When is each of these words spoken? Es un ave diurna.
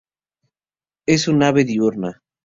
Es 1.05 1.27
un 1.27 1.43
ave 1.49 1.63
diurna. 1.73 2.11